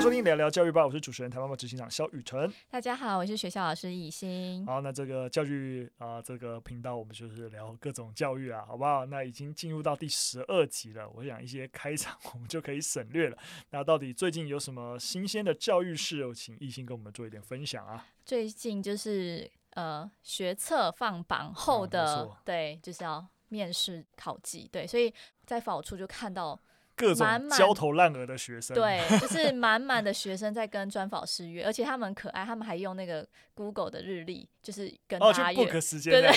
[0.00, 2.50] 迎收听聊聊教育吧，我是主持人台湾吧执行长肖雨辰。
[2.70, 4.64] 大家好，我是学校老师以欣。
[4.64, 9.04] 好，那这个教育啊、呃，这个频道我们就是聊各种教育啊，好不好？
[9.04, 13.36] 那已经进入到第十二集了，我想一些开场 我们就可以省略了。
[13.72, 16.16] 那到底最近有什么新鲜的教育事？
[16.16, 18.06] 有请以欣跟我们做一点分享啊。
[18.24, 25.12] 最近就是呃学测放榜后的、啊、对，就是要面试考级，对，所以
[25.44, 26.58] 在法务处就看到。
[27.00, 36.32] 各种焦头烂额的学生，对， 就是满满的学生在跟专访师约，而且他们很可爱，他们还用那个 Google 的日历，就是跟他约、哦、时间，对对，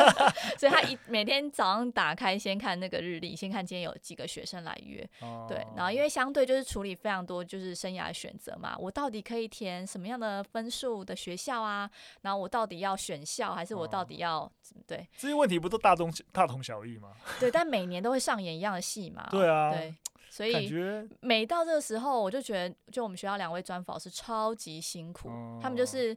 [0.58, 11.90] 所以他一每天早上打开，先看那个日历，先看今天有几个学生来约，哦、对，然后因为相对就是处理非常多就是生涯选择嘛，我到底可以填什么样的分数的学校啊？
[12.22, 14.52] 然后我到底要选校还是我到底要、哦、
[14.86, 15.06] 对？
[15.16, 17.12] 这些问题不都大同大同小异吗？
[17.38, 19.26] 对，但每年都会上演一样的戏嘛。
[19.30, 19.94] 对啊，对。
[20.36, 20.70] 所以
[21.20, 26.14] 每到这个时候，我就觉得，就我们学校两位专访老师超级辛苦，哦、他们就是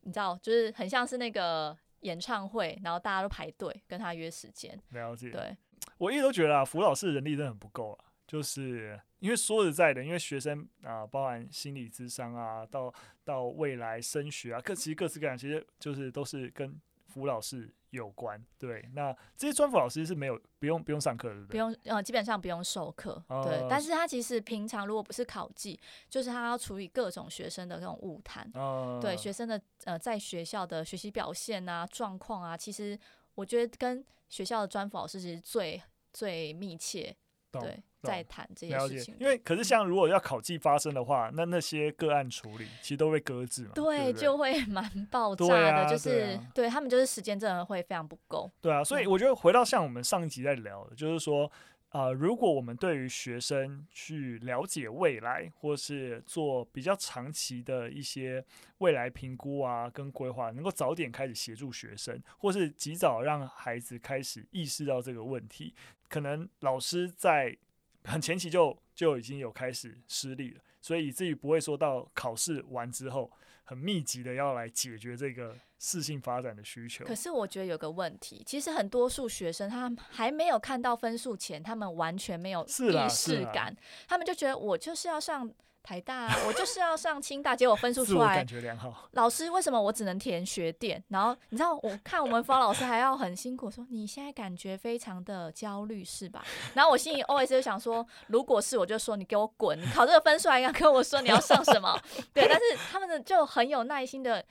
[0.00, 4.80] 你知道，就是很像是那个演唱会，然后大家都排队跟他约时间。
[4.92, 5.28] 了解。
[5.28, 5.54] 对，
[5.98, 12.90] 我一直都觉得啊，辅导室人力真的很不够啊，就是因为说实在的，因为学生啊，包含心理智商啊，到
[13.24, 17.70] 到未来升学啊，各其实各式各样，其实就是都是跟辅导室。
[17.90, 23.66] 有关对，那这些专辅老师是没有不用不用上课的，不用呃，基本上不用授课，呃、对。
[23.68, 32.98] 但是他其实平常如果不是考绩，就是他要处理各种学生的这种误谈，呃、对学生的呃在学校的学习表现啊状况啊，其实
[33.34, 37.16] 我觉得跟学校的专辅老师其实最最密切，
[37.50, 37.82] 懂对。
[38.02, 48.50] 在谈这些事情，因为可是像如果要考绩发生的话，那那些个案处理其实都会搁置嘛，对，就会蛮爆炸的，啊、就是对，他们就是时间真的会非常不够。
[48.60, 51.44] 对啊，所以我觉得回到像我们上一集在聊的，就是说
[51.90, 58.42] 啊、呃，如果我们对于学生去了解未来，或是做比较长期的一些
[58.78, 65.74] 未来评估啊跟规划，能够早点开始协助学生，或是及早让孩子开始意识到这个问题，
[66.08, 67.58] 可能老师在。
[68.04, 73.30] 很前期就就已经有开始失利了，所以以至于不会说到考试完之后
[73.64, 77.04] 很密集的要来解决这个适性发展的需求。
[77.04, 83.76] 可是我觉得有个问题，其实很多数学生他还没有看到分数前，他们完全没有意识感，
[84.08, 85.50] 他们就觉得我就是要上。
[85.82, 89.08] 台大、啊，我就是要上清大，结果分数出来，感觉良好。
[89.12, 91.02] 老师，为什么我只能填学电？
[91.08, 96.44] 然后你知道，我看我们方老师还要很辛苦，说你现在感觉非常的焦虑是吧？
[96.74, 101.98] 然后我心里 always 就想说，如果是我就说你给我滚，你考这个分数还要跟我说你要上什么？
[102.32, 104.44] 对，但是他们的就很有耐心的。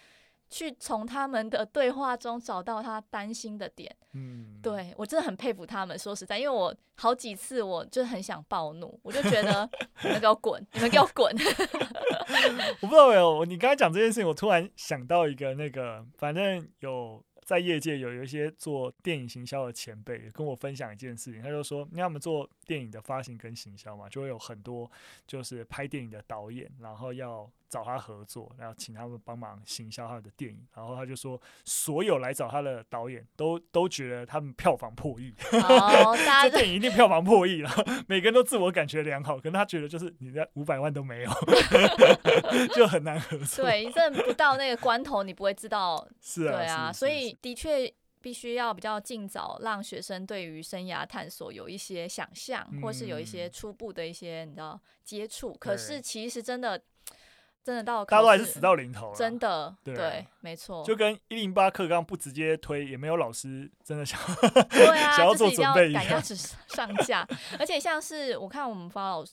[0.49, 5.97] 去从他们的对话中找到他担心的点，嗯，对，我真的很佩服他们。
[5.97, 9.69] 说实在，因为我好几次我就很想暴怒，我就觉得
[10.03, 11.33] 你们给我滚，你们给我滚。
[12.81, 17.23] 我不知道有，你刚才讲这件事情，我突然想到一个那个，反正有。
[17.49, 24.87] 在业界有有一些做电影行销的前辈跟我分享一件事情，他就说，因为他们做电影的发行跟行销嘛，就会有很多
[25.25, 30.59] 就是拍电影的导演，然后要找他合作，然后请他们帮忙行销他的电影。
[30.75, 37.71] 然后他就说，所有来找他的导演都都觉得他们票房破亿，哦、 这电影一定票房破亿了。
[38.07, 41.31] 每个人都自我感觉良好，可能他觉得就是你在五百万都没有，
[42.75, 43.65] 就很难合作。
[43.65, 46.07] 对，你真的不到那个关头，你不会知道。
[46.21, 47.35] 是啊，对啊，所以。
[47.41, 55.53] 的确，必须要比较尽早让学生对于生涯探索有一些想象，嗯、或是有一些初步的一些你知道接触。
[55.53, 56.81] 可是其实真的，
[57.63, 60.83] 真的到大家都还是死到临头了，真的对，对，没错。
[60.83, 64.19] 就跟一零八课纲不直接推，也没有老师真的想
[64.69, 67.25] 对啊， 想要做准备，赶鸭子上架。
[67.57, 69.31] 而且像是我看我们辅老师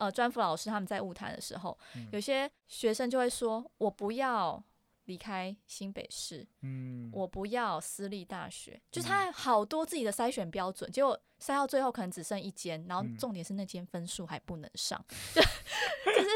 [0.00, 4.60] 呃专辅老师他们在物谈的时候，嗯、有些学生就会说：“我不要。”
[5.06, 16.28] 离开新北市，嗯，我不要私立大学，嗯、就是他好多自己的筛选标准，结果筛到最后可能只剩一间，然后重点是那间分数还不能上，嗯、就就是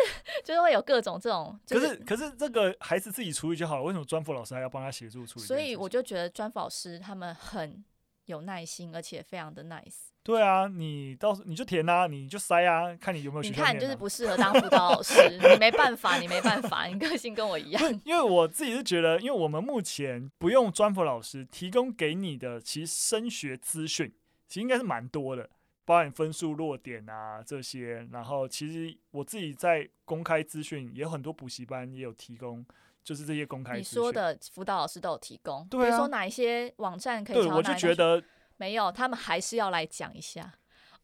[0.45, 1.59] 就是会有各种这种。
[1.65, 5.47] 就是、可是可是这个孩子自己处理就好了，为什么专辅老师还要帮他协助处理？
[5.47, 7.85] 所以我就觉得专辅老师他们很
[8.27, 10.09] 有耐心，而且非常的 nice。
[10.29, 13.43] 对啊，你到时你就填啊，你就塞啊，看你有没有、啊。
[13.43, 18.01] 你看，你就是不适合当辅导老师，你没办法，你没办法，你个性跟我一样。
[18.05, 24.13] 因为我自己是觉得，因为我们目前不用专辅老师提供给你的，其实升学资讯
[24.47, 25.49] 其实应该是蛮多的，
[25.87, 28.07] 包含分数落点啊这些。
[28.13, 32.63] 然后其实我自己在公开资讯也有很多补习班也有提供，
[33.03, 33.79] 就是这些公开。
[33.79, 37.37] 你说的辅导老师都有提供，对啊、比如说哪一些网站可以？
[37.37, 38.23] 对，我就觉得。
[38.59, 40.53] 没有，他们还是要来讲一下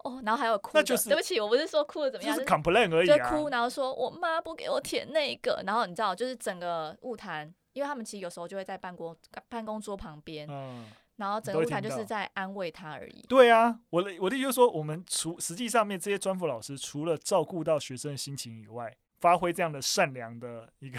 [0.05, 9.17] 哦，然后还有哭，那就是对不起，我不是说哭的怎么样，就是 complain 而已、啊、就哭，然后说我妈不给我舔那个，然后你知道，就是整个物谈，因为他们其实有时候就会在办公
[9.49, 10.87] 办公桌旁边，嗯，
[11.17, 13.23] 然后整个物谈就是在安慰他而已。
[13.29, 18.95] 对啊，我的我的意思就是说，我们除实际上面这些专辅老师，除了照顾到学生的心情以外。
[19.21, 20.99] 发挥这样的善良的一个，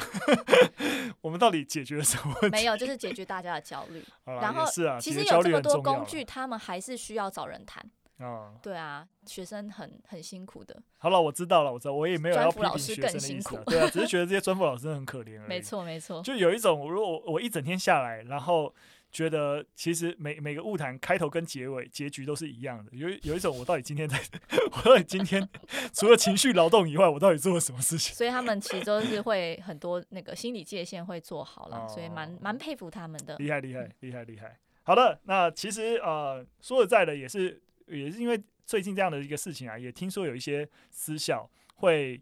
[1.22, 2.58] 我们到底解决了什么问题？
[2.58, 4.04] 没有，就是解决大家的焦虑。
[4.26, 7.84] 然后是啊，其实有这么多工具，他们还是需要找人谈。
[8.18, 10.82] 啊，对啊，学生很很辛苦的。
[10.98, 13.58] 好了，我知道了，我知道，我也没有要批评学生辛苦。
[13.66, 15.50] 对啊，只是觉得这些 专辅老师很可怜而已。
[15.50, 16.22] 没错，没错。
[16.22, 18.74] 就有一种，如果我一整天下来，然后。
[19.16, 24.20] 觉得其实每每个物谈开头跟结尾结局都是一样的，有有一种我到底今天在，
[24.74, 25.48] 我到底今天
[25.94, 28.14] 除了情绪劳动以外，我到底做了什么事情？
[28.14, 33.38] 所以他们其实都是会很多那个心理界限会做好了，所以蛮蛮佩服他们的。
[33.38, 34.60] 厉害厉害厉害厉害！
[34.84, 42.22] 好的，那其实呃说实在的，也是也是因为最近这样的一个事情啊，也听说有一些私校会。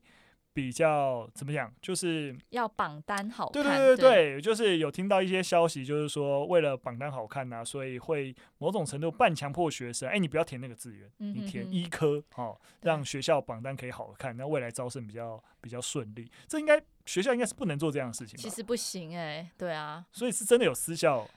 [0.54, 3.54] 比较怎么讲，就是要榜单好看。
[3.54, 16.32] 对对对对，对就是有听到一些消息，就是说为了榜单好看呐、啊，所以会某种程度半强迫学生，哎，你不要填那个志愿，嗯、哼哼你填医科，哦，让学校榜单可以好看，那未来招生比较比较顺利。
[16.48, 18.38] 这应该学校应该是不能做这样的事情。
[18.38, 20.06] 其实不行哎、欸，对啊。
[20.12, 21.28] 所以是真的有私校？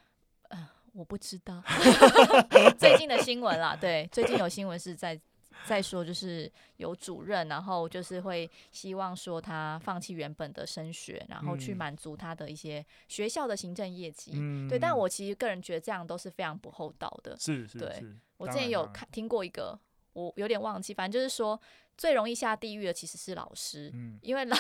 [0.51, 1.63] 呃，我不知道。
[2.79, 5.19] 最近的新闻啦，对，最近有新闻是在。
[5.65, 14.33] 再说就是有主任，然后就是会希望说他放弃原本的升学，然后去满足他的一些学校的行政业绩。
[14.35, 17.37] 嗯、对，但我其实个人觉得这样都是非常不厚道的。
[17.39, 19.79] 是是，对是我之前有看听过一个，
[20.13, 21.61] 我有点忘记，反正就是说
[21.97, 24.57] 最容易下地狱的其实是老师，嗯、因为老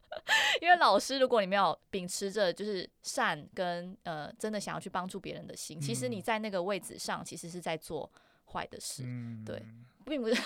[0.62, 8.10] 因为老师如果你没有秉持着就是善跟呃真的想要去帮助别人的心，其实你在那个位置上其实是在做
[8.52, 9.62] 坏的事，嗯、对。
[10.08, 10.40] 并不是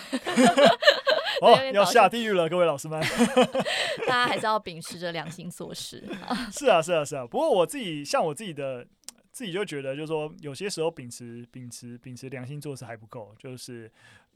[1.42, 3.00] 哦，要下地狱了，各位老师们。
[4.06, 6.02] 大家还是要秉持着良心做事。
[6.52, 7.26] 是啊，是啊，是啊。
[7.26, 8.86] 不过我自己像我自己的
[9.30, 13.34] 自己就觉得，就是说有些时候秉持秉持秉持良心做事还不够。
[13.38, 13.90] 就是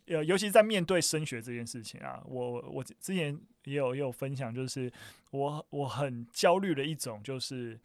[0.06, 4.90] 呃，尤其在面对升学这件事情啊，我我之前也有也有分享，就是
[5.30, 7.78] 我我很焦虑的一种，就是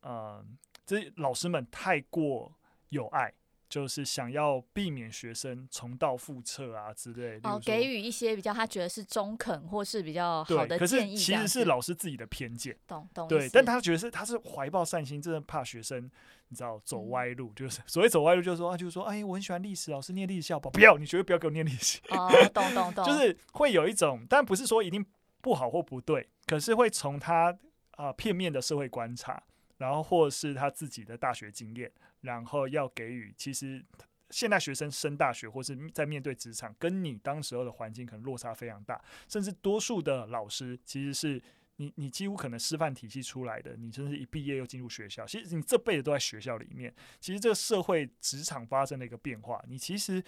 [0.00, 0.42] 呃，
[0.86, 2.52] 这老师们太过
[2.90, 3.32] 有爱。
[3.72, 11.14] 就是想要避免学生重蹈覆辙啊之类的，哦，给予一些比较他觉得是中肯或是比较好的建议。
[11.14, 13.26] 可是其实是老师自己的偏见，懂懂？
[13.28, 16.04] 对，但他觉得是他是怀抱善心，真的怕学生
[16.48, 21.98] 你知道走歪路，嗯、就是 所谓走歪路，就是说啊，就是说，哎，我很喜欢历史，老师念历史校宝，不要，你绝对不要给我念历史。
[22.10, 25.02] 哦，懂懂懂， 就是会有一种，但不是说一定
[25.40, 27.50] 不好或不对，可是会从他
[27.92, 29.42] 啊、呃、片面的社会观察，
[29.82, 31.90] 然后或是他自己的大学经验。
[32.20, 33.84] 然后要给予，其实
[34.30, 41.42] 现代学生升大学或是在面对职场，跟你当时候的环境可能落差非常大，甚至多数的老师其实是
[41.78, 46.94] 你，你几乎可能师范体系出来的，你甚至一毕业又进入学校，其实你这辈子都在学校里面。
[47.18, 50.22] 其实这个社会职场发生了一个变化，你其实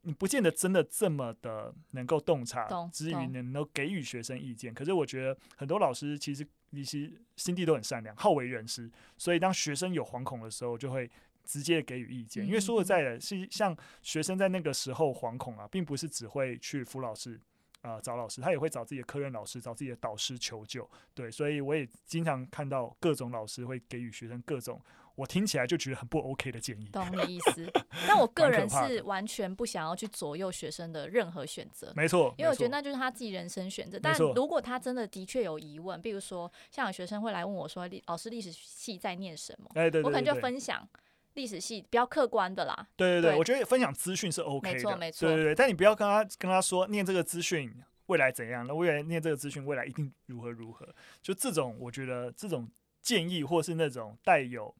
[0.00, 4.72] 你不见得真的这么的能够洞察，至于能够给予学生意见。
[4.72, 6.46] 可是我觉得很多老师其实
[6.82, 11.10] 其实心地都很善良，好为人师，所以当学生有惶恐的时候，就会。
[11.46, 17.38] 直接给予意见，因为说实在的，是像学生在那个时候惶恐啊，并不是只会去辅老师
[17.84, 20.88] 啊、呃、找老师，他也会找自己的科任老师、找自己的导师求救。
[21.12, 24.80] 对，所以我也经常看到各种老师会给予学生各种
[25.14, 26.86] 我听起来就觉得很不 OK 的建议。
[26.86, 27.70] 懂你意思？
[28.08, 31.92] 但我个人是完全不想要去左右学生的任何选择。
[31.94, 33.98] 没错，因为我觉得那就是他自己人生选择。
[34.02, 40.88] 但如果他真的的确有疑问，比如说像有学生会来问我说：“老师，历史系在念什么？”哎，对，我可能就分享。
[41.34, 43.38] 历史系比较客观的啦，对对对，对。
[43.38, 47.72] 我觉得分享资讯是 OK 的，没错没错，对对对，但你不要跟他跟他说念这个资讯
[48.06, 50.88] 未来怎样，那未来念这个资讯未来一定如何如何，
[51.22, 52.68] 就这种我觉得这种
[53.02, 54.74] 建议或是那种带有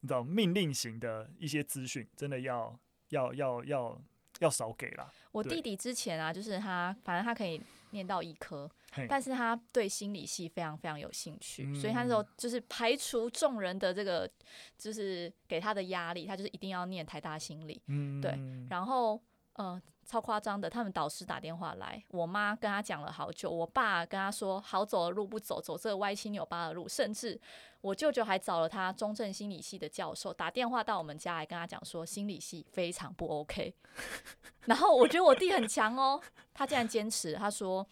[0.00, 2.78] 你知道命令型的一些资讯，真的要
[3.10, 4.00] 要要要
[4.40, 5.10] 要少给啦。
[5.32, 8.70] 我弟弟之前啊，就是他反正他可以念到医科。
[9.08, 14.28] 但是他对心理系非常非常有兴趣，嗯、所以他那时候就是排除众人的这个，
[14.76, 17.80] 就是给他的压力，他就是一定要念台大心理。
[17.86, 18.36] 嗯，对。
[18.68, 19.22] 然后
[19.60, 27.38] 嗯，超夸张的，他们导师打电话来，我妈跟他讲了好久，我爸跟他说好走的路不走，走这个歪七扭八的路，甚至
[27.82, 33.74] 我舅舅还找了他中正心理系的教授打电话到我们家来跟他讲说心理系非常不 OK。
[34.64, 36.18] 然后我觉得我弟很强哦，
[36.54, 37.86] 他竟然坚持，他说。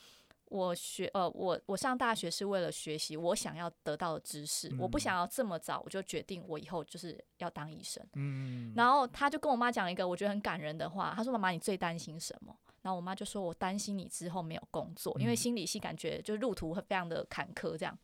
[0.50, 8.05] 我学呃，我我上大学是为了学习我想要得到的知识，嗯、我不想要这么早我就决定我以后就是要当医生。
[8.14, 17.99] 嗯，然后他就跟我妈讲一个我觉得很感人的话，他说：“妈妈，你最担心什么？”然后我妈就说：“我担心你之后没有工作，因为心理系感觉就是路途会非常的坎坷，这样。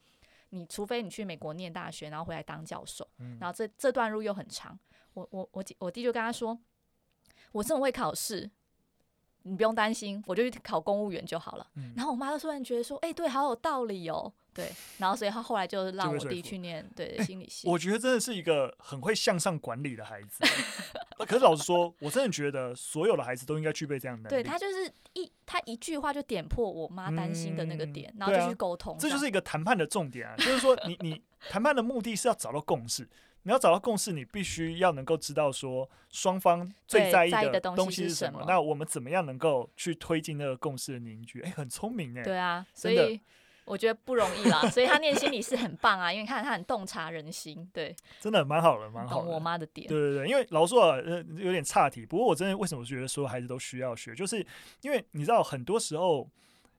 [0.50, 3.08] 你除非你去美国念大学，然后回来当教授，
[3.40, 4.78] 然后这这段路又很长。
[5.14, 6.58] 我我我我弟就跟他说：
[7.52, 8.50] 我这么会考试。”
[9.44, 11.66] 你不用担心，我就去考公务员就好了。
[11.76, 17.68] 嗯、然后我妈就突然觉得说：“哎、欸，对，好有道理哦。”对，然后所以她后来就让我弟去念对心理系。
[17.68, 20.44] 我觉得真的是一个很会向上管理的孩子。
[21.26, 24.42] 可是老实说，我真的觉得所有的孩子都应该具备这样的能力。
[24.42, 28.98] 对，他就是一他一句话就点破我妈担心的那个点，嗯、然后就去沟通、啊。
[29.00, 31.20] 这就是一个谈判的重点啊，就是说你你
[31.50, 33.08] 谈判的目的是要找到共识。
[33.44, 38.42] 你要找到共识，你必须要能够知道说双方最在意的东西是什么。
[38.48, 41.40] 那我们怎么样能够去推进那个共识的凝聚？
[41.42, 42.22] 哎、欸，很聪明哎。
[42.22, 43.20] 对啊，所以
[43.66, 44.68] 我觉得不容易啦。
[44.70, 47.68] 所以他念心理是很棒啊，因为看他很洞察人心。
[47.72, 49.22] 对，真的蛮好的，蛮好的。
[49.26, 49.86] 懂我妈的点。
[49.86, 54.44] 对对对，因为老实说呃有点岔题，不过我真的为什么觉得所有孩子都需要学，就是
[54.80, 56.26] 因为你知道很多时候。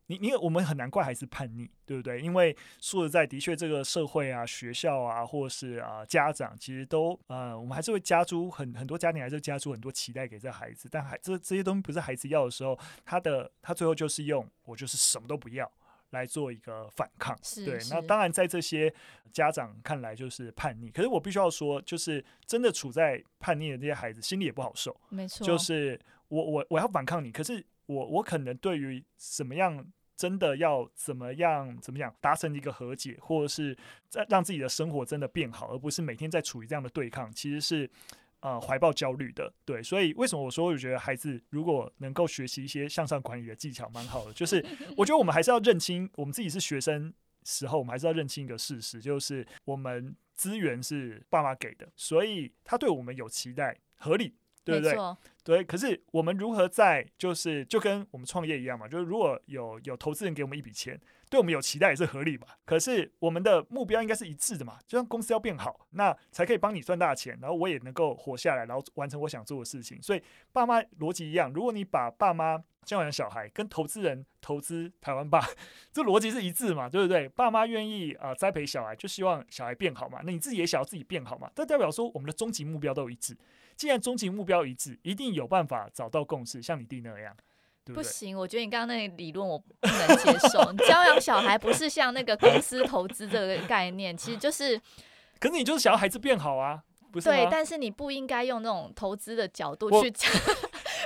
[0.08, 2.22] 你你我们很难怪孩子叛逆，对不对？
[2.22, 15.72] 因为说实在，的确这个社会啊、学校啊，或是啊家长，其实都呃，我们还是会加诸很很多家庭还是加诸很多期待给这孩子，但孩这这些东西不是孩子要的时候，他的他最后就是用我就是什么都不要
[16.12, 17.36] 来做一个反抗，
[17.66, 17.80] 对。
[17.90, 18.94] 那当然在这些
[19.34, 27.66] 家长看来就是叛逆，可是我必须要说，就是真的处在叛逆的这些孩子心里也不好受，没错，就是我我我要反抗你，可是。
[27.88, 33.78] 我我可能对于怎么样真的要怎么样怎么样达成一个和解，或者是
[34.10, 37.90] 在让自己的生活真的变好，而不是每天在处于这样的对抗，其实是
[38.40, 39.52] 呃怀抱焦虑的。
[39.66, 44.34] 对，所以为什么我说我觉得孩子如果能够学习一些向上管理的技巧，蛮好的。
[44.34, 44.66] 就是
[44.96, 47.14] 我觉得我们还是要认清，我们自己是学生
[47.44, 54.34] 时候，我们还是要认清一个事实，就是我们资源是爸妈给的，所以他对我们有期待，合理。
[54.66, 54.96] 对不对？
[55.46, 61.00] 对，可是我们如何在就是就跟我们创业一样嘛，就是如果有有投资人给我们一笔钱，
[61.36, 62.48] 对我们有期待也是合理嘛？
[62.64, 70.02] 可是我们的目标应该是一致的嘛，就像公司要变好，那才可以帮你赚大钱，然后我也能够活下来，然后完成我想做的事情。
[70.02, 70.24] 所以
[70.54, 75.46] 爸妈逻辑一样，如果你把爸妈教养小孩跟投资人投资台湾吧，
[75.92, 77.28] 这逻辑是一致嘛，对不对？
[77.28, 83.38] 爸妈愿意啊、栽培小孩，就希望小孩变好嘛，那你自己也想要自己变好嘛，这代表说我们的终极目标都一致。
[83.76, 87.36] 既然终极目标一致，一定有办法找到共识，像你弟那样，
[87.86, 88.04] 对不对？
[88.04, 90.72] 不行，我觉得你刚刚那个理论我不能接受。
[90.72, 94.78] 你教养小孩不是像那个公司投资这个概念，其实就是，
[95.40, 97.30] 可是你就是想要孩子变好啊，不是？
[97.30, 100.32] 对，但是你不应该用那种投资的角度去讲。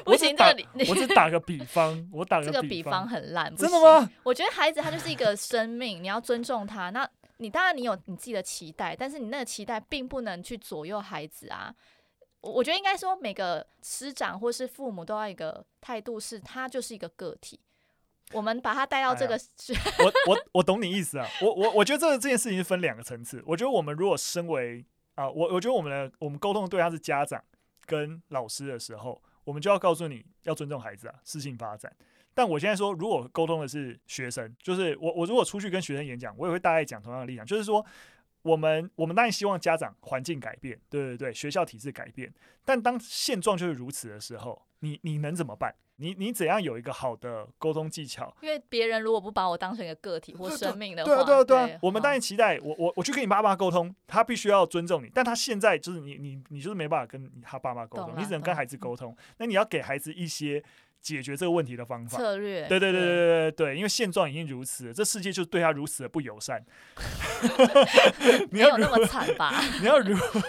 [0.06, 4.10] 不行，这个我只打个比方，我打个比方，这个比方很烂，真的吗？
[4.24, 6.90] 我觉得孩子他就是一个生命，你要尊重他。
[6.92, 7.08] 那
[7.38, 11.74] 你当然你有你自己的期待，但是你那个期待并不能去左右孩子啊。
[12.42, 17.60] 我觉得应该说，每个师长或是父母都要一个态度，是他就是一个个体。
[18.32, 19.34] 我们把他带到这个，
[20.06, 21.28] 我我我懂你意思啊。
[21.42, 23.44] 我我我觉得这个这件事情是分两个层次。
[23.46, 27.44] 我觉得我们如果身为啊，我我觉得我们的我们沟通的对象是家长
[27.86, 31.92] 跟老师的时候，我们就要告诉你要尊重孩子啊，适性发展。
[32.34, 37.86] 但我现在说，如果沟通的是学生，就是我我如果出去跟学生演讲，我也会大概讲同样的立场，就是说。
[38.42, 42.34] 我们我们当然希望家长环境改变，对对对，学校体制改变。
[42.64, 45.76] 但当现状就是如此的时候，你你能怎么办？
[45.98, 48.34] 你你怎样有一个好的沟通技巧？
[48.42, 55.12] 因为别人如果不把我当成一个个体或生命的话，对啊对啊对啊，对我们当然期待我我我去跟你爸妈沟通，他必须要尊重你。
[55.14, 59.14] 但他现在就是你你你就是没办法跟他爸妈沟通，你只能跟孩子沟通。
[59.38, 60.64] 那你要给孩子一些。
[61.02, 66.64] 解决这个问题的方法，策略，对对对对对对，因为现状已经如此了，这世界就对他如此的不友善。
[68.52, 69.54] 你要那么惨吧？
[69.80, 70.42] 你要如何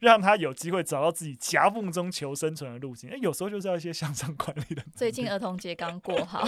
[0.00, 3.08] 让他有机会找到自己夹缝中求生存的路径？
[3.10, 4.82] 哎，有时候就是要一些向上管理的。
[4.94, 6.44] 最近儿童节刚过，好，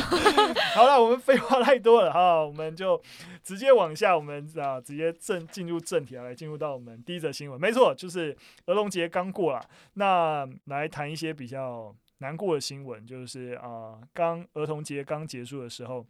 [0.74, 3.00] 好了，我们废话太多了，好，我们就
[3.44, 7.60] 直接往下，我们啊，直接正进入正题啊来进入到我们第一则新闻。
[7.60, 11.94] 没错，就是儿童节刚过了，那来谈一些比较。
[12.24, 16.06] 难过的新闻就是啊，刚儿童节刚结束的时候，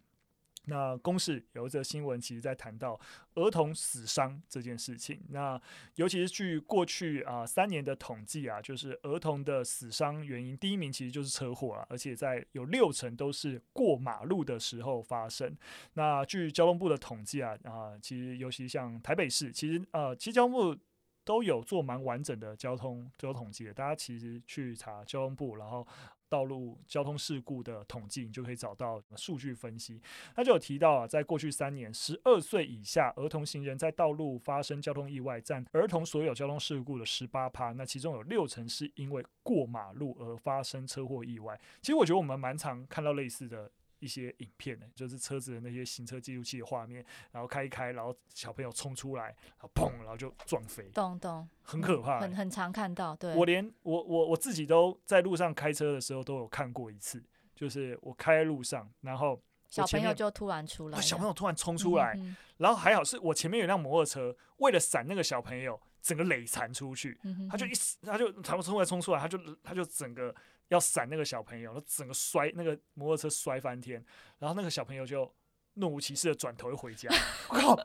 [0.67, 2.97] 那公视有一则新闻，其实在谈到
[3.33, 5.19] 儿童死伤这件事情。
[5.31, 5.61] 那
[5.95, 15.53] 尤其是据过去啊三年的统计啊，就是儿童的死伤原因，第一名其实就是车祸啊，而且在有六成都是过马路的时候发生。
[15.95, 20.81] 那据交通部的统计啊啊，其实尤其像台北市，其实呃，其实交通部。
[21.25, 23.73] 都有做蛮完整的交通交通统计的。
[23.73, 25.85] 大家其实去查交通部，然后
[26.29, 30.01] 道路交通事故的统计，你就可以找到数据分析。
[30.35, 37.71] 他就有提到啊，在过去三年，十二岁以下儿童行人在道路发生交通意外，占儿童所有交通事故的十八趴。
[37.73, 41.59] 那其中有六成是因为过马路而发生车祸意外。
[41.81, 43.71] 其实我觉得我们蛮常看到类似的。
[44.05, 53.15] 一些影片呢，就是车子的那些行车记录器的画面，然后开一开，然后小朋友冲出来，然后砰，然后就撞飞，咚咚，很可怕，很很常看到。
[53.15, 57.23] 对，我连我我我自己都在路上开车的时候都有看过一次，
[57.55, 62.15] 就是我开在路上，然后小朋友就突然出来，小朋友突然冲出来，
[62.57, 67.19] 然后还好是我前面有辆摩托车，为了闪那个小朋友，整个累残出去，
[67.49, 67.71] 他就一
[68.03, 70.35] 他就他冲出来冲出来，他就他就整个。
[70.69, 74.03] 要闪那个小朋友，他整个摔那个摩托车摔翻天，
[74.39, 75.31] 然后那个小朋友就
[75.75, 77.09] 若无其事的转头就回家。
[77.49, 77.79] 我靠，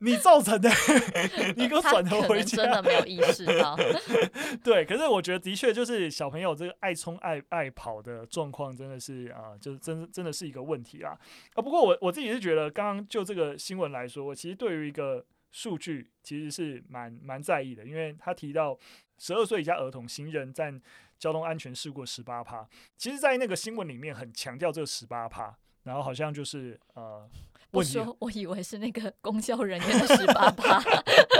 [0.00, 0.70] 你造成的，
[1.56, 3.76] 你给我转头回家，真的没有意识到。
[4.62, 11.18] 对，可是我觉得的确就是小朋友这个爱冲爱爱跑的状况，真的是啊、呃，就是真真的是一个问题啦。
[11.54, 18.78] 啊，不过我我自己是觉得，刚刚就这个新闻来说，我其实对于一个数据其实是蛮蛮在意的，因为他提到
[19.18, 20.80] 十二岁以下儿童行人占。
[21.20, 27.28] 交通安全事故十八趴，其实，在那个新闻里面很强调这十八趴，然后好像就是呃，
[27.72, 30.80] 我说， 我以为是那个公交人员的十八趴，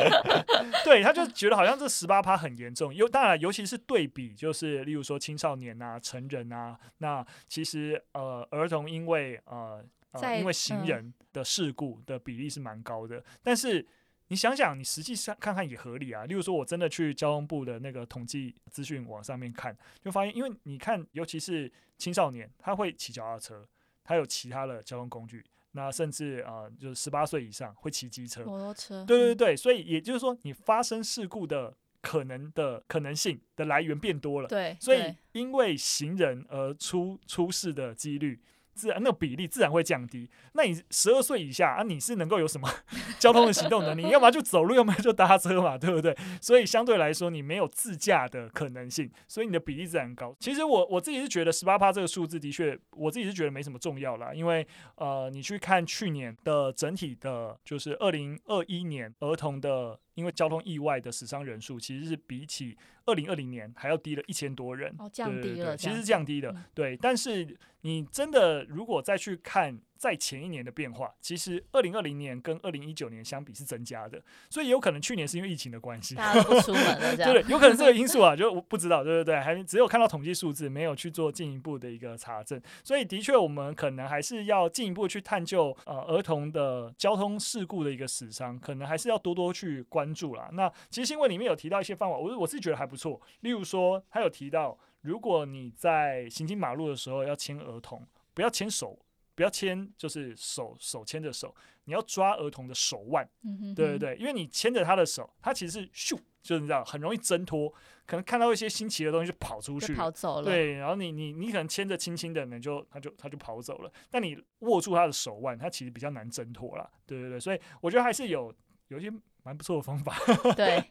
[0.85, 9.83] 对，他就觉得好像这十八趴很严重，尤当然，尤其是对比，就是例如说青少年啊、成人啊，那其实呃，儿童因为呃，
[10.13, 13.87] 呃因为行人的事故的比例是蛮高的，但是。
[14.31, 16.25] 你想想，你实际上看看也合理啊。
[16.25, 23.69] 例如说，我真的去交通部的那个统计资讯网上面看，就发现，因为你看，尤其是青少年，他会骑脚踏车，
[24.05, 29.05] 他有其他的交通工具，那甚至啊、呃，就是十八岁以上会骑机车、摩托车。
[29.05, 34.49] 对对对，所以也就是说，你发生事故的可能的可能性的来源变多了。
[34.49, 38.41] 对，所以因为行人而出出事的几率。
[38.75, 40.29] 自然，那个比例自然会降低。
[40.53, 42.69] 那你十二岁以下啊，你是能够有什么
[43.19, 44.05] 交通的行动能力？
[44.05, 46.17] 你要么就走路，要么就搭车嘛，对不对？
[46.41, 50.35] 所以相对来说，你没有自驾的可能性，所以你的比例自然高。
[50.41, 54.33] 其实我我自己是觉得十八趴这个数字的确，我自己是觉得没什么重要啦。
[54.33, 59.99] 因为呃，你去看去年的整体的，就是二零二一年儿童的。
[60.21, 66.97] 因为交通意外的死伤人数其实是比起二零二零年还要低了一千多人，哦，降低了，其实是降低的，对。
[66.97, 69.81] 但是你真的如果再去看。
[70.01, 90.49] 在前一年的变化，其实二零二零年跟二零一九年相比是增加的，所以有可能去年是因为疫情的关系，大家不出门了，对， 对，有可能这个因素啊，就不知道，对对对，还只有看到统计数字，没有去做进一步的一个查证，所以的确我们可能还是要进一步去探究呃儿童的交通事故的一个死伤，可能还是要多多去关注啦。
[90.55, 98.99] 那其实新闻里面有提到一些方法，我我是觉得还不错，例如说他有提到，如果你在行经马路的时候要牵儿童，不要牵手。
[99.41, 107.73] 不要牵，就是手手牵着手，你要抓儿童的手腕，嗯、哼哼对对对，因为你牵着他的手，他其实是咻，就是你知道，很容易挣脱，
[108.05, 118.55] 可能看到一些新奇的东西就跑出去，跑走了，对，然后你你你可能牵着轻轻的，你就他就他就跑走了，但你握住他的手腕，他其实比较难挣脱了，对对对，所以我觉得还是有
[118.91, 119.11] 有一些。
[119.43, 120.15] 蛮不错的方法，
[120.55, 120.85] 对。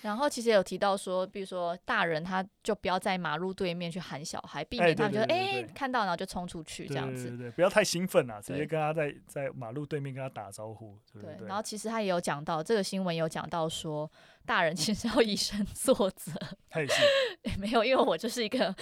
[0.00, 10.96] 然后其实有提到说，比如说大人他就不要在马路对面去喊小孩，避免他们觉得哎看到然后就冲出去这样子，对对对，不要太兴奋了，直接跟他在在马路对面跟他打招呼。
[11.12, 14.08] 对，对，对，然后其实他也有讲到这个新闻有讲到说，
[14.46, 16.30] 大人其实要以身作则。
[16.70, 17.02] 他也是，
[17.58, 18.72] 没有，因为我就是一个。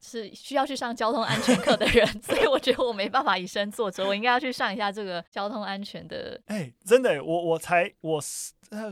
[0.00, 6.40] 是需要去上交通安全课的人， 所以我觉得我没办法以身作则，我应该要去上一下这个交通安全的。
[6.46, 8.20] 哎、欸，真的，我我才我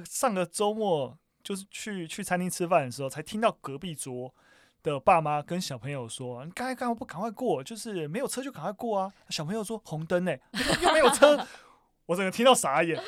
[0.04, 4.34] 上个周末就是去去餐厅吃饭的时候，才听到隔壁桌
[4.82, 7.64] 的爸妈跟小朋友说：“你刚才干嘛不赶快过？
[7.64, 10.36] 就是没有车就赶快过啊！”小朋友说：“红灯呢，
[10.82, 11.46] 又没有车。”
[12.06, 12.98] 我整个听到傻眼，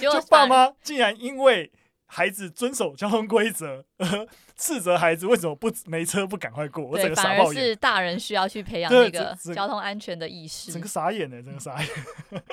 [0.00, 1.72] 就爸妈竟然因为。
[2.06, 6.84] 孩子遵守交通规则，呃， 斥责孩子为什么不没车不赶快过？
[6.84, 7.62] 我整个傻爆眼。
[7.62, 10.70] 是大人需要去培养那个交通安全的意识。
[10.72, 11.90] 整个傻眼呢，整个傻眼。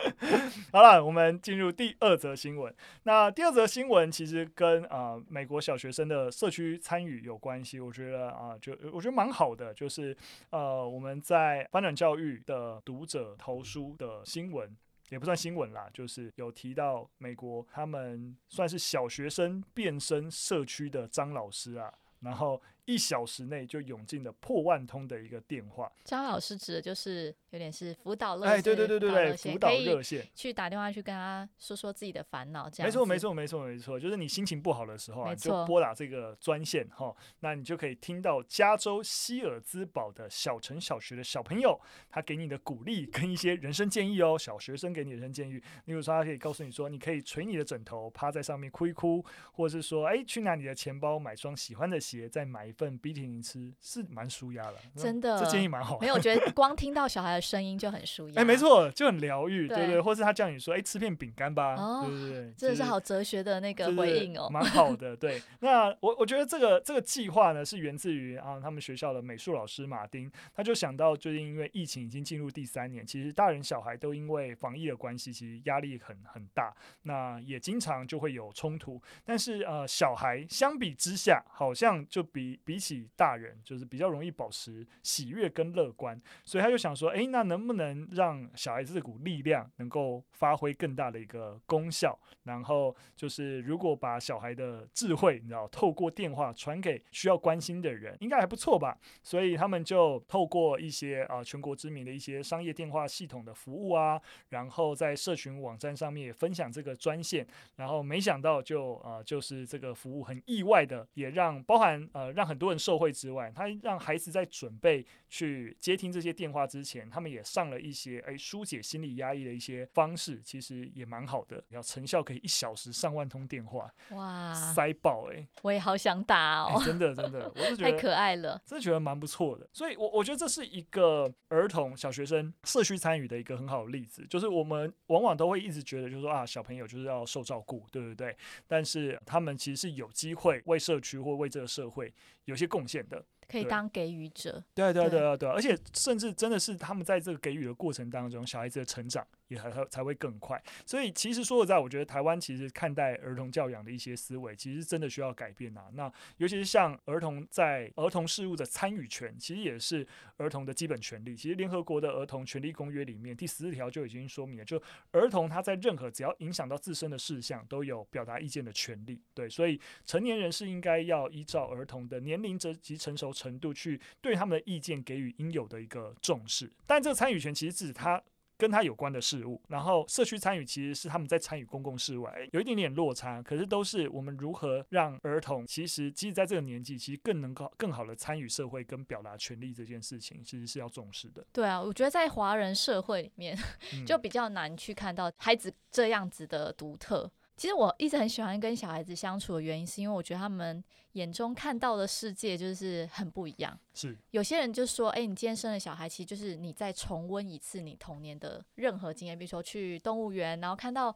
[0.73, 2.73] 好了，我们进入第二则新闻。
[3.03, 7.79] 那第二则新闻其实跟啊、呃、美国小学生的社区参与有关系。
[7.79, 10.15] 我觉得啊、呃，就我觉得蛮好的，就是
[10.49, 14.75] 呃我们在翻转教育的读者投书的新闻。
[15.13, 25.91] 也不算新闻啦，就是有提到美国，他们算是小学生变身社区的张老师啊，然后一小时内就涌进了破万通的一个电话。
[26.03, 32.87] 张老师指的就是有点是辅导热线，哎，对对对对对，辅导热线，去打电话去跟他说说自己的烦恼，这样。
[32.87, 45.53] 没错没错没错没错，就是你心情不好的时候啊，就拨打这个专线哈，那你就可以听到加州希尔兹堡的小城小学的小朋友他给你的鼓励跟一些人生建议哦，小学生给你的人生建议，
[45.85, 54.75] 例如说他可以告诉你说，你可以捶你的枕头，趴在上面哭一哭，或者是说，哎，去拿你的钱包买双喜欢的鞋，再买一份冰淇淋吃，是蛮舒压的。
[54.95, 55.99] 真的，这建议蛮好。
[55.99, 58.41] 没有，我觉得光听到小孩的声音就很舒压。
[58.41, 65.15] 哎，没错，就很疗愈，对对，对，或是他叫你说，哎，吃片饼干吧，哦、对对对，真的是好哲学的那个回应哦，蛮好的。
[65.15, 79.01] 对， 那我我觉得这个这个计划呢，是源自于啊，他们学校的美术老师马丁，他就想到，最近因为疫情已经进入第三年，其实大人小孩都因为防疫的关系，其实压力很很大，那也经常就会有冲突。
[79.23, 92.17] 但是呃，小孩相比之下，好像就比比起大人，就是比较容易保持喜悦跟乐观，所以他就想说，诶，那能不能让小孩子这股力量能够发挥更大的一个功效？
[92.43, 98.97] 然后就是如果把小孩的智慧，你知道，透过电话传给需要关心的人，应该还不错吧？
[99.21, 107.45] 所以他们就透过一些啊、全国知名的一些商业电话系统的服务啊，然后在社群网站上面也分享这个专线，
[107.75, 125.47] 然后没想到就呃就是这个服务很意外的，也让包含呃让很多人受惠之外，他让孩子在准备去接听这些电话之前，他们也上了一些诶疏解心理压抑的一些方式，其实也蛮好的，然后成效可以一小时上万通电话，哇，塞爆哎、欸！
[125.61, 129.67] 我也好想打哦，欸、真的真的， 我是觉得太可爱了，真的觉得蛮不错的。
[129.71, 138.35] 所以我，我我觉得这是一个儿童小学生社区参与的一个很好的例子，就是我们往往都会一直觉得，就是说啊，小朋友就是要受照顾，对不对？
[138.67, 142.13] 但是他们其实是有机会为社区或为这个社会
[142.45, 143.23] 有些贡献的。
[143.45, 145.19] 可以当给予者，对对对。
[145.19, 150.61] 对对，而且甚至真的是他们在这个给予的过程当中，小孩子的成长也还才会更快。
[150.85, 155.89] 所以其实说实在，我觉得台湾其实看待儿童教养的一些思维，其实真的需要改变啊。
[155.93, 160.05] 那尤其是像儿童在儿童事务的参与权，其实也是
[160.37, 161.35] 儿童的基本权利。
[161.35, 169.21] 其实联合国的儿童权利公约里面第十四条就已经说明了，就儿童他在任何只要影响到自身的事项，都有表达意见的权利。
[169.33, 173.99] 对，所以成年人是应该要依照儿童的年龄及成熟程度去。
[174.21, 178.21] 对他们的意见给予应有的一个重视，但这个参与权其实指他
[178.57, 191.45] 跟他有关的事物，然后社区参与其实是他们在参与公共事务，有一点点落差，可是都是我们如何让儿童其实即使在这个年纪，其实更能够更好的参与社会跟表达权利这件事情，其实是要重视的。
[191.51, 193.57] 对啊，我觉得在华人社会里面
[194.05, 197.31] 就比较难去看到孩子这样子的独特。
[197.63, 203.79] 其实我一直很喜欢跟小孩子相处的原因，是因为我觉得他们眼中看到的世界就是很不一样。
[203.93, 211.15] 是有些人就说：“哎，你今天生了小孩，其实就是你再重温一次你童年的任何经验，比如说去动物园，然后看到，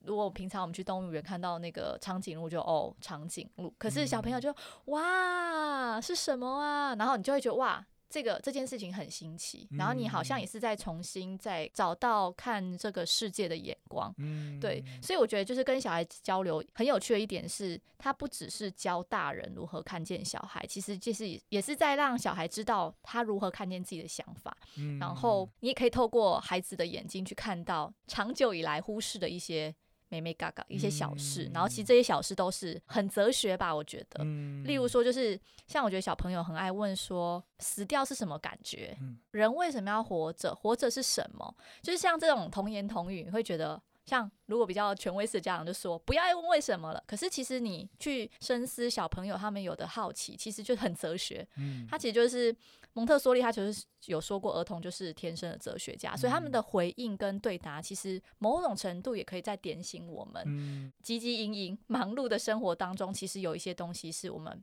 [0.00, 4.52] 如果平常我们去动物园看到那个长颈鹿，就哦长颈鹿，可是小朋友就
[4.86, 6.96] 哇是什么啊？
[6.96, 29.74] 然后你就会觉得哇。”这个这件事情很新奇，然后你好像也是在重新再找到看这个世界的眼光，嗯，对，所以我觉得就是跟小孩子交流很有趣的一点是，他不只是教大人如何看见小孩，其实就是也是在让小孩知道他如何看见自己的想法，嗯，然后你也可以透过孩子的眼睛去看到长久以来忽视的一些。
[30.08, 34.24] 眉眉嘎嘎一些小事，然后其实这些小事都是很哲学吧，我觉得。
[34.64, 38.96] 例如说，就是像我觉得小朋友很爱问说，死掉是什么感觉？
[39.30, 40.54] 人为什么要活着？
[40.54, 41.54] 活着是什么？
[41.82, 43.80] 就是像这种童言童语，你会觉得。
[44.06, 51.46] 像如果比较权威式的家长就说不要再问为什么了，可是其实你去深思小朋友他们有的好奇，其实就很哲学。
[51.56, 52.54] 嗯，他其实就是
[52.92, 60.42] 蒙特梭利，他就是有说过儿童就是天生的哲学家，所以他们的回应跟对答，其实某种程度也可以在点醒我们。
[60.46, 64.62] 嗯，汲汲营营忙碌的生活当中，其实有一些东西是我们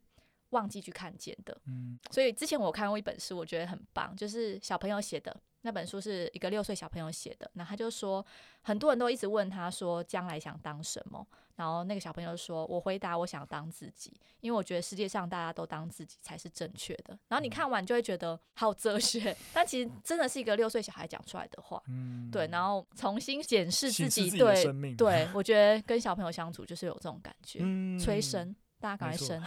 [0.51, 1.55] 忘记去看见的。
[1.67, 5.35] 嗯，所以之前我看过一本书，我觉得很棒，就是小朋友写的。
[5.63, 8.25] 那本书是一个六岁小朋友写的，那他就说，
[8.61, 17.17] 很多人都一直问他说将来想当什么，然后那个小朋友说，我回答我想当自己，因为我觉得世界上大家都当自己才是正确的。
[17.29, 27.59] 然后你看完就会觉得好哲学， 但其实真的是一个六岁小孩讲出来的话，嗯，对，然后重新检视自己，对， 对，我觉得跟小朋友相处就是有这种感觉，
[27.97, 28.55] 催生。
[28.83, 29.41] 大家赶快生。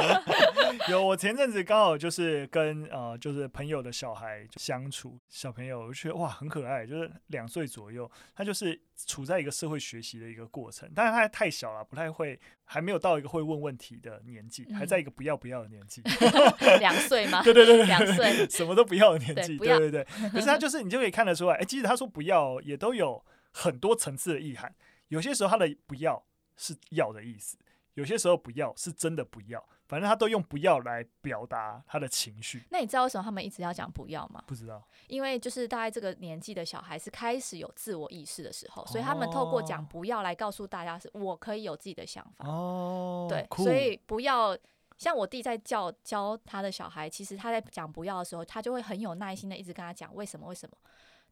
[0.90, 16.02] 有，我前阵子刚好就是跟呃，就是朋友的小孩相处，小朋友我觉得哇很可爱，就是两岁左右，他就是处在一个社会学习的一个过程，但是他还太小了，不太会，还没有到一个会问问题的年纪，嗯、 还在一个不要不要的年纪。
[16.78, 17.42] 两岁吗？
[17.42, 20.28] 对对对对，两岁，什么都不要的年纪，对对对对。
[20.28, 24.74] 可是他就是你就可以看得出来，哎，即使他说不要，也都有很多层次的意涵。
[25.08, 26.22] 有些时候他的不要
[26.58, 27.56] 是要的意思，
[27.94, 29.64] 有些时候不要是真的不要。
[29.86, 32.62] 反正他都用不要来表达他的情绪。
[32.70, 34.44] 那你知道为什么他们一直要讲不要吗？
[34.46, 34.80] 不知道。
[35.08, 42.46] 因为就是大概这个年纪的小孩是开始有自我意识的时候，所以他们透过讲不要来告诉大家是我可以有自己的想法。
[42.46, 44.56] 哦，对，所以不要
[44.96, 50.76] 像我弟在教教他的小孩，其实他在讲不要的时候，他就会很有耐心的一直跟他讲为什么为什么。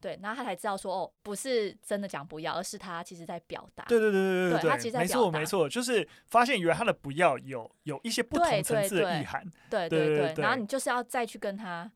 [0.00, 3.84] 对，然后他才知道说哦，不是真的讲不要，而是他其实在表达。
[3.84, 9.44] 对对对对对，对他其实在表达没错没错，就是发现原来他的不要有有一些不同层次的意涵。
[9.68, 11.90] 对对对，然后你就是要再去跟他。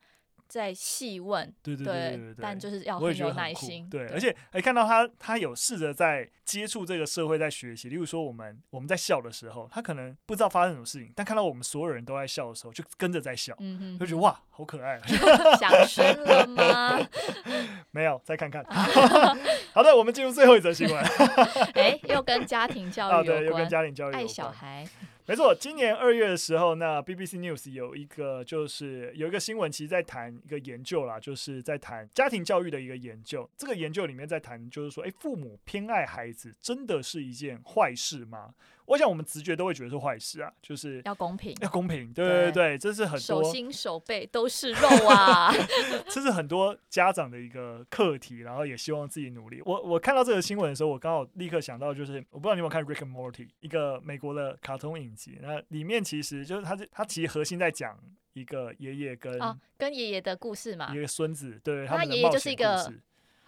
[0.53, 7.89] 在细问，对对对但就是要很有耐心，对，而且还看到他，他有试着在接触这个社会，在学习。
[7.89, 15.01] 例如说，我们我们在笑的时候，他可能不知道发生什么事情，但看到我们所有人都在笑的时候，就跟着在笑，嗯就觉得哇，好可爱。
[15.57, 16.99] 想生了吗？
[17.89, 18.63] 没有，再看看。
[19.73, 21.03] 好的，我们进入最后一则新闻。
[21.73, 24.87] 哎，又跟家庭教育有关，对，又跟家庭教育有关，爱小孩。
[25.25, 33.49] 没错，今年二月的时候，那 BBC News 有一个就是有一个新闻，其实在谈一个研究啦，就是在谈家庭教育的一个研究。
[33.55, 38.53] 这个研究里面在谈，就是说，诶，父母偏爱孩子，真的是一件坏事吗？
[38.85, 45.53] 我想我们直觉都会觉得是坏事啊，就是要公平，要公平，对对对，对，这是很多手心手背都是肉啊，
[46.09, 49.61] 这是很多家长的一个课题，然后也希望自己努力。
[49.65, 57.97] 我我看到这个新闻的时候，我刚好立刻想到，就是我不知道你有没有看《Rick and Morty》，一个美国的卡通影集，那里面其实就是他他其实核心在讲
[58.33, 62.93] 一个爷爷跟、哦、跟爷爷的故事嘛，一个孙子，对，他爷爷就是一个。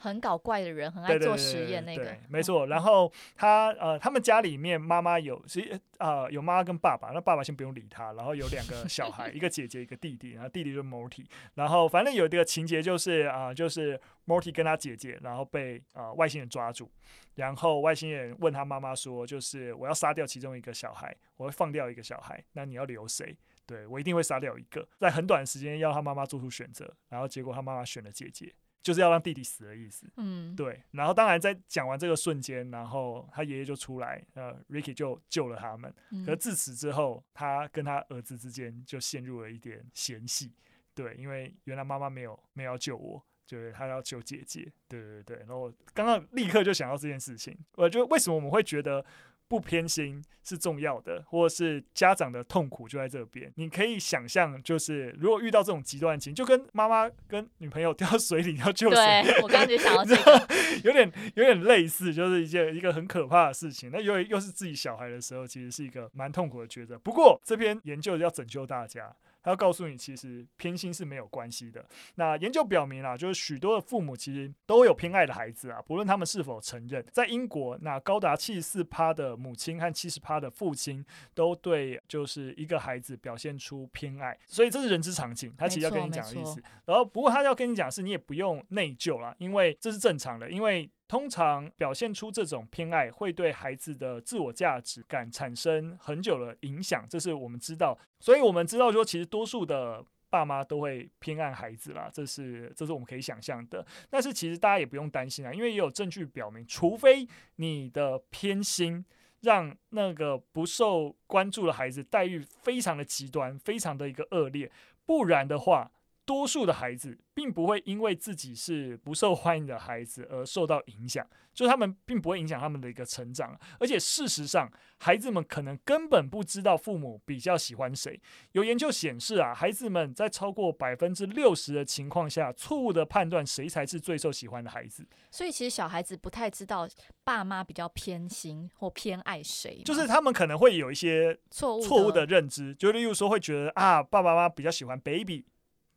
[0.06, 2.68] 很搞怪的人，很爱做实验那个，没错。
[2.68, 8.13] 然后他呃，他们家里面妈妈有，其实呃有妈妈跟爸爸，那爸爸先不用理他。
[8.13, 10.32] 然后有两个小孩， 一个姐姐，一个弟弟。
[10.32, 11.26] 然后弟弟就是 Morty。
[11.56, 16.89] 然后反正有一个情节就是啊、呃，就是 Morty 跟他姐姐，然后被啊、呃、外星人抓住。
[17.36, 23.36] 然后外星人问他妈妈说，就是我要杀掉其中一个小孩，我会放掉一个小孩，那你要留谁？
[23.65, 26.89] 对，我一定会杀掉一个，在很短时间要他妈妈做出选择。
[27.10, 28.54] 然后结果他妈妈选了姐姐。
[28.86, 30.80] 就是要让弟弟死的意思，嗯，对。
[30.91, 35.91] 然后当然在讲完这个瞬间，然后他爷爷就出来，呃，Ricky 就救了他们。
[36.24, 40.54] 可是自此之后，他跟他儿子之间就陷入了一点嫌隙，
[40.93, 45.38] 对，因为原来妈妈没有没有要救我，就是他要救姐姐，对对对。
[45.39, 49.04] 然后刚刚立刻就想到这件事情，我觉得为什么我们会觉得？
[49.47, 53.51] 不偏心是重要的，或者是家长的痛苦就在这边。
[53.55, 60.47] 你可以想象，就是如果遇到这种极端情，就跟妈妈跟女朋友掉水里要救谁，对， 我刚刚就想到这个，
[60.84, 63.89] 有点有点类似，就是一件一个很可怕的事情。
[63.91, 66.97] 那又又是自己小孩的时候，其实是一个蛮痛苦的抉择。
[66.99, 69.15] 不过这篇研究要拯救大家。
[69.45, 71.86] 他要告诉你，其实偏心是没有关系的。
[72.15, 77.05] 那研究表明啊，就是许多的父母其实都有偏爱的孩子啊，不论他们是否承认。
[77.12, 81.05] 在英国，那高达七十四趴的母亲和七十趴的父亲
[81.36, 85.53] 都对就是一个孩子表现出偏爱，所以这是人之常情。
[85.55, 86.60] 他其实要跟你讲的意思。
[86.86, 90.89] 然后，不过他要跟你讲是，你也不用内疚啦，因为这是正常的，因为。
[91.08, 97.98] 通常表现出这种偏爱，会对孩子的自我价值感产生很久的影响，这是我们知道。
[98.20, 103.86] 所以我们知道说，其实多数的爸妈都会偏爱孩子啦，这是这是我们可以想象的。
[104.10, 109.06] 但是其实大家也不用担心啊，因为也有证据表明，除非你的偏心
[109.41, 114.72] 让那个不受关注的孩子待遇非常的极端，非常的一个恶劣，
[115.06, 115.91] 不然的话。
[116.26, 123.58] 多数的孩子并不会因为自己是不受欢迎的孩子而受到影响，就他们并不会影响他们的一个成长。
[123.80, 128.20] 而且事实上，孩子们可能根本不知道父母比较喜欢谁。
[128.54, 135.08] 有研究显示啊，孩子们在超过百分之六十的情况下，错误的判断谁才是最受喜欢的孩子。
[135.30, 136.88] 所以其实小孩子不太知道
[137.24, 145.46] 爸妈比较偏心或偏爱谁，就是他们可能会有一些错误错误的认知，就例如说会觉得啊，爸爸妈妈比较喜欢 baby。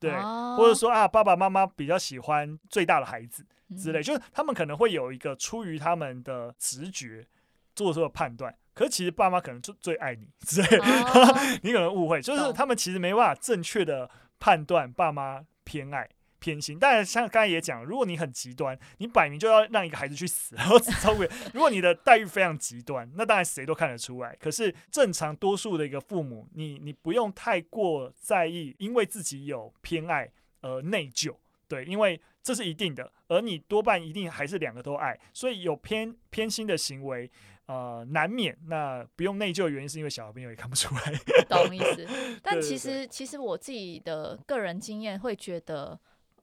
[0.00, 0.12] 对，
[0.56, 3.44] 或者说啊，爸爸妈妈比较喜欢最大的孩子
[3.76, 7.26] 之类，就是他们可能会有一个出于他们的直觉
[7.74, 14.08] 做出的判断，可是其实爸妈可能最最爱你之类哦， 你可能误会，就是他们其实没办法正确的
[14.38, 16.08] 判断爸妈偏爱，
[16.40, 16.79] 偏心。
[16.79, 20.79] 当然，像刚才也讲，如果你很极端，你摆明就要让一个孩子去死，然后。
[21.53, 24.37] 如果你的待遇非常极端，那当然谁都看得出来。
[24.38, 31.35] 可是正常多数的一个父母，你你不用太过在意，因为自己有偏爱而内疚。
[31.66, 37.31] 对，因为这是一定的，而你多半一定还是两个都爱，所以有偏偏心的行为，
[37.66, 38.57] 呃，难免。
[38.66, 41.12] 那不用内疚的原因是因为小朋友也看不出来，
[41.48, 42.07] 懂意思。
[42.42, 45.98] 但其实， 对对对，其实我自己的个人经验会觉得。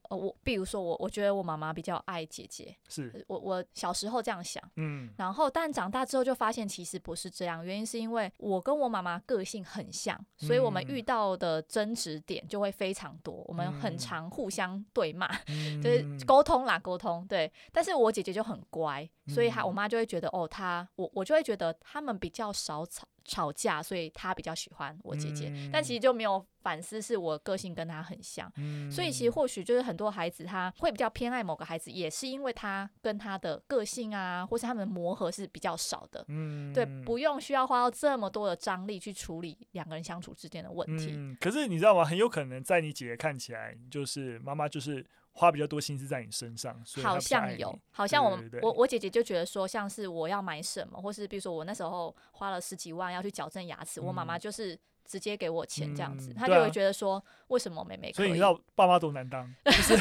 [0.09, 3.23] 呃，我比如说我，我觉得我妈妈比较爱姐姐，是。
[3.27, 16.05] 我我小时候这样想，嗯，然后但长大之后就发现其实不是这样，原因是因为我跟我妈妈个性很像，所以我们遇到的争执点就会非常多，我们很常互相对骂，嗯、 就是。
[16.25, 23.07] 沟通啦，沟通对，但是我姐姐就很乖，所以她我妈就会觉得哦，她我我就会觉得他们比较少吵。
[23.25, 41.11] 吵架，所以他比较喜欢我姐姐，嗯、但其实就没有反思，是我个性跟他很像，嗯、所以其实或许就是很多孩子他会比较偏爱某个孩子，也是因为他跟他的个性啊，或是他们磨合是比较少的，嗯、对，不用需要花到这么多的张力去处理两个人相处之间的问题。
[41.11, 42.05] 嗯、可是你知道吗？
[42.05, 45.05] 很有可能在你姐姐看起来，就是妈妈就是。
[45.37, 58.15] 花比较多心思在你身上，好像有，好像我我我姐姐就觉得说，像是我要买什么，或是比如说我那时候花了十几万要去矫正牙齿，嗯、我妈妈就是直接给我钱这样子，嗯、她就会觉得说，为什么妹妹可以？
[58.15, 59.93] 所以你知道爸妈多难当， 就是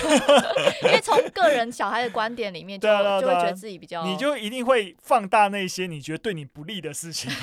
[0.86, 7.28] 因为从个人小孩的观点里面就，就就会觉得自己比较，你就一定会放大那些你觉得对你不利的事情。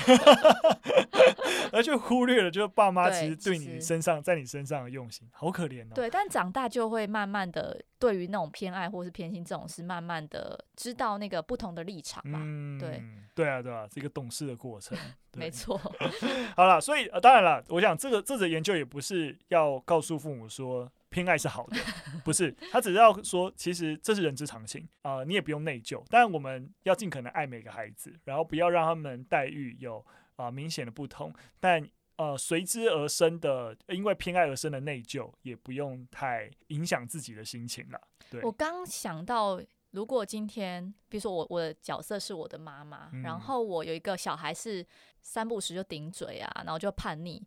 [1.72, 5.92] 而却忽略了，就是爸妈其实对你身上，在你身上的用心，好可怜哦。
[5.94, 12.38] 对，但长大就会慢慢的，对于那种偏爱或是偏心这种事，慢慢的知道那个不同的立场吧。
[12.42, 13.02] 嗯，对，
[13.34, 14.96] 对啊，对啊，是一个懂事的过程。
[15.34, 15.80] 没错。
[16.54, 21.76] 好了，所以呃，当然了，我想这个这则研究也不是要告诉父母说偏爱是好的，
[22.24, 26.02] 不是，他只是要说，其实这是人之常情啊，呃，你也不用内疚。
[26.08, 30.04] 但我们要尽可能爱每个孩子，然后不要让他们待遇有。
[30.36, 38.00] 啊，明显的不同，但呃，随之而生的，因为偏爱而生的内疚，也不用太影响自己的心情了。
[38.30, 44.84] 对，我刚想到，如果今天，比如说我我的角色是我的妈妈，嗯、然后我有一个小孩是
[45.20, 47.40] 三不时就顶嘴啊，然后就叛逆，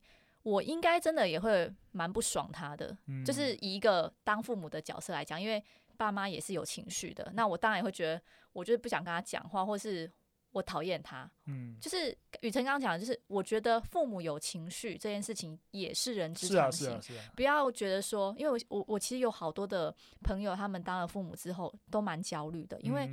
[0.45, 2.95] 我应该真的也会蛮不爽他的。
[3.07, 5.61] 嗯、就是以一个当父母的角色来讲，因为
[5.97, 8.21] 爸妈也是有情绪的，那我当然也会觉得，
[8.53, 10.09] 我就是不想跟他讲话，或是。
[10.55, 23.05] 我讨厌他，嗯，就是雨辰刚刚讲的，就是我觉得父母有情绪这件事情也是人之常情，是啊，是啊，是啊，不要觉得说，因为我我我其实有好多的朋友，他们当了父母之后都蛮焦虑的，因为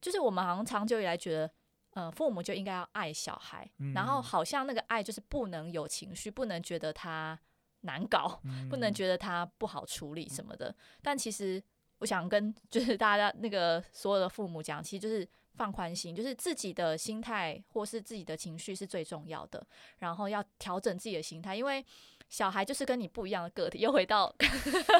[0.00, 1.50] 就是我们好像长久以来觉得，
[1.92, 7.38] 呃，父母就应该要爱小孩，嗯，然后好像那个爱就是不能有情绪，不能觉得他
[7.80, 11.62] 难搞，嗯，不能觉得他不好处理什么的，但其实
[11.98, 15.28] 我想跟就是大家那个所有的父母讲，其实就是。
[15.54, 19.62] 放宽心，就是自己的心态或是自己的情绪是最重要的，
[19.98, 21.84] 然后要调整自己的心态，因为
[22.30, 24.34] 小孩就是跟你不一样的个体，又回到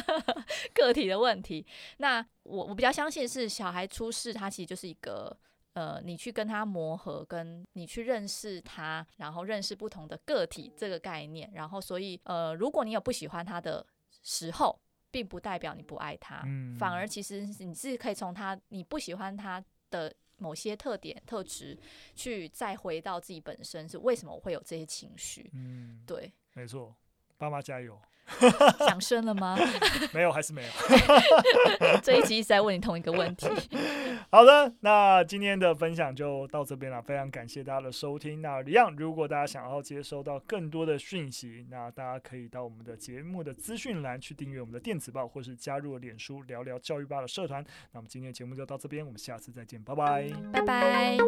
[0.75, 1.67] 个体的问题。
[1.97, 5.35] 那我我比较相信是小孩出事，他其实就是一个
[5.75, 11.51] 呃，你去跟他磨合，跟你去认识他，然后认识不同的个体这个概念。
[11.55, 13.87] 然后所以呃，如果你有不喜欢他的
[14.23, 14.81] 时候，
[15.11, 20.13] 并不代表你不爱他，嗯，反而其实你是可以从他你不喜欢他的。
[20.39, 21.79] 某些特点、特质，
[22.17, 25.49] 去再回到自己本身，是为什么我会有这些情绪？
[25.55, 26.93] 嗯，对，没错，
[27.39, 27.97] 爸妈加油。
[28.87, 29.59] 想生了吗？
[30.13, 30.69] 没有，还是没有。
[32.03, 33.47] 这一集一直在问你同一个问题。
[34.31, 38.41] 好的，那今天的分享就到这边了，非常感谢大家的收听。
[38.41, 47.63] 那一样，如果大家想要接收到更多的讯息，那大家可以到我们的节目的资讯栏去订阅我们的电子报，或是加入脸书聊聊教育吧的社团。
[47.93, 51.19] 那我们今天的节目就到这边，我们下次再见，拜拜，拜拜。